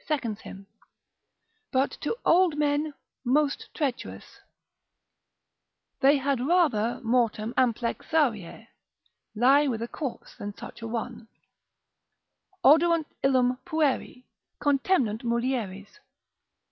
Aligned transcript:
seconds 0.07 0.41
him), 0.41 0.65
but 1.71 1.91
to 1.91 2.17
old 2.25 2.57
men 2.57 2.91
most 3.23 3.69
treacherous: 3.71 4.39
they 5.99 6.17
had 6.17 6.39
rather 6.39 6.99
mortem 7.03 7.53
amplexarier, 7.55 8.65
lie 9.35 9.67
with 9.67 9.79
a 9.79 9.87
corse 9.87 10.33
than 10.39 10.57
such 10.57 10.81
a 10.81 10.87
one: 10.87 11.27
Oderunt 12.63 13.05
illum 13.21 13.59
pueri, 13.63 14.23
contemnunt 14.59 15.23
mulieres. 15.23 15.99